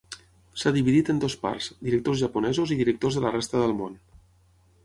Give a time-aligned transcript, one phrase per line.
[0.61, 4.01] S'ha dividit en dues parts: directors japonesos i directors de la resta del món.